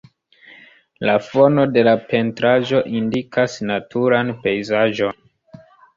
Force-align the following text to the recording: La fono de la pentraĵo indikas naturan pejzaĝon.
La 1.09 1.17
fono 1.25 1.65
de 1.75 1.83
la 1.87 1.93
pentraĵo 2.13 2.81
indikas 3.01 3.59
naturan 3.73 4.37
pejzaĝon. 4.47 5.25